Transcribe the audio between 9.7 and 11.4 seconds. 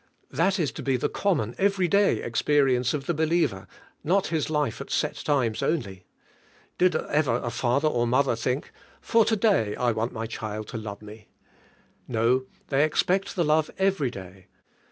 I want my child to love me?"